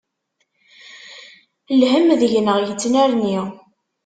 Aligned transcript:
Lhem 1.79 2.07
deg-neɣ 2.19 2.57
yettnerni. 2.61 3.39